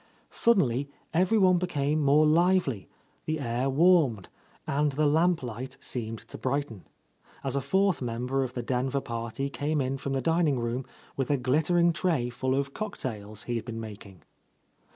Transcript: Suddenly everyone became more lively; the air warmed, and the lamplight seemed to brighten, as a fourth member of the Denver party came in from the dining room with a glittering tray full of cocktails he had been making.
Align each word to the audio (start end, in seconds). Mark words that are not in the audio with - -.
Suddenly 0.31 0.89
everyone 1.13 1.59
became 1.59 2.01
more 2.01 2.25
lively; 2.25 2.87
the 3.25 3.39
air 3.39 3.69
warmed, 3.69 4.29
and 4.65 4.91
the 4.93 5.05
lamplight 5.05 5.77
seemed 5.79 6.27
to 6.29 6.39
brighten, 6.39 6.85
as 7.43 7.55
a 7.55 7.61
fourth 7.61 8.01
member 8.01 8.43
of 8.43 8.53
the 8.53 8.63
Denver 8.63 8.99
party 8.99 9.47
came 9.47 9.79
in 9.79 9.99
from 9.99 10.13
the 10.13 10.19
dining 10.21 10.57
room 10.57 10.85
with 11.15 11.29
a 11.29 11.37
glittering 11.37 11.93
tray 11.93 12.31
full 12.31 12.55
of 12.55 12.73
cocktails 12.73 13.43
he 13.43 13.57
had 13.57 13.65
been 13.65 13.79
making. 13.79 14.23